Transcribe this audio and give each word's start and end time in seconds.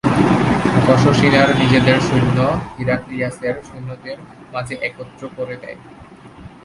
গাসসানীরা 0.87 1.41
নিজেদের 1.61 1.97
সৈন্য 2.07 2.39
হিরাক্লিয়াসের 2.77 3.55
সৈন্যের 3.67 4.19
মাঝে 4.53 4.75
একত্র 4.87 5.23
করে 5.37 5.55
দেয়। 5.61 5.77